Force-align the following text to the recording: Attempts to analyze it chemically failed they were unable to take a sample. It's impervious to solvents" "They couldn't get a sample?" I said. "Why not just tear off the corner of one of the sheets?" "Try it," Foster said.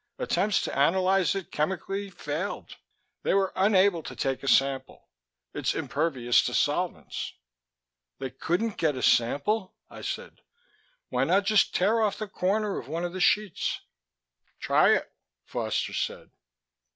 Attempts 0.17 0.59
to 0.61 0.75
analyze 0.75 1.35
it 1.35 1.51
chemically 1.51 2.09
failed 2.09 2.77
they 3.21 3.35
were 3.35 3.53
unable 3.55 4.01
to 4.01 4.15
take 4.15 4.41
a 4.41 4.47
sample. 4.47 5.09
It's 5.53 5.75
impervious 5.75 6.41
to 6.45 6.55
solvents" 6.55 7.33
"They 8.19 8.31
couldn't 8.31 8.77
get 8.79 8.95
a 8.95 9.03
sample?" 9.03 9.75
I 9.91 10.01
said. 10.01 10.41
"Why 11.09 11.23
not 11.25 11.45
just 11.45 11.75
tear 11.75 12.01
off 12.01 12.17
the 12.17 12.27
corner 12.27 12.79
of 12.79 12.87
one 12.87 13.05
of 13.05 13.13
the 13.13 13.21
sheets?" 13.21 13.81
"Try 14.59 14.95
it," 14.95 15.13
Foster 15.45 15.93
said. 15.93 16.31